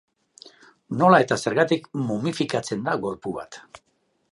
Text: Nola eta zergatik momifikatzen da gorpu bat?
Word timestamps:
Nola 1.01 1.19
eta 1.25 1.37
zergatik 1.43 1.85
momifikatzen 2.07 2.85
da 2.89 2.99
gorpu 3.07 3.37
bat? 3.39 3.63